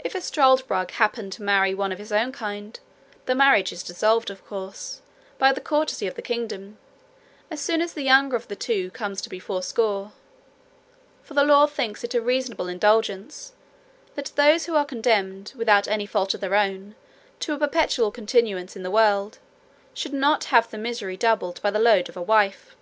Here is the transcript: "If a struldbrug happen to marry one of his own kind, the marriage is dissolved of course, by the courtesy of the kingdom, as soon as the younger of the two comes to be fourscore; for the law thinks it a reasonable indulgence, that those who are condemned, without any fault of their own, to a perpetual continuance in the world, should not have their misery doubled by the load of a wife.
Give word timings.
"If 0.00 0.16
a 0.16 0.20
struldbrug 0.20 0.90
happen 0.90 1.30
to 1.30 1.40
marry 1.44 1.74
one 1.74 1.92
of 1.92 2.00
his 2.00 2.10
own 2.10 2.32
kind, 2.32 2.76
the 3.26 3.36
marriage 3.36 3.70
is 3.72 3.84
dissolved 3.84 4.28
of 4.28 4.44
course, 4.44 5.00
by 5.38 5.52
the 5.52 5.60
courtesy 5.60 6.08
of 6.08 6.16
the 6.16 6.22
kingdom, 6.22 6.76
as 7.52 7.60
soon 7.60 7.80
as 7.80 7.92
the 7.92 8.02
younger 8.02 8.34
of 8.36 8.48
the 8.48 8.56
two 8.56 8.90
comes 8.90 9.22
to 9.22 9.28
be 9.28 9.38
fourscore; 9.38 10.10
for 11.22 11.34
the 11.34 11.44
law 11.44 11.68
thinks 11.68 12.02
it 12.02 12.14
a 12.16 12.20
reasonable 12.20 12.66
indulgence, 12.66 13.52
that 14.16 14.32
those 14.34 14.66
who 14.66 14.74
are 14.74 14.84
condemned, 14.84 15.52
without 15.54 15.86
any 15.86 16.04
fault 16.04 16.34
of 16.34 16.40
their 16.40 16.56
own, 16.56 16.96
to 17.38 17.54
a 17.54 17.58
perpetual 17.60 18.10
continuance 18.10 18.74
in 18.74 18.82
the 18.82 18.90
world, 18.90 19.38
should 19.94 20.12
not 20.12 20.46
have 20.50 20.68
their 20.68 20.80
misery 20.80 21.16
doubled 21.16 21.62
by 21.62 21.70
the 21.70 21.78
load 21.78 22.08
of 22.08 22.16
a 22.16 22.20
wife. 22.22 22.74